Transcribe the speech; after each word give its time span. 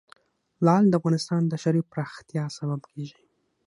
لعل 0.65 0.85
د 0.89 0.93
افغانستان 0.99 1.41
د 1.47 1.53
ښاري 1.61 1.81
پراختیا 1.91 2.43
سبب 2.57 2.81
کېږي. 2.91 3.19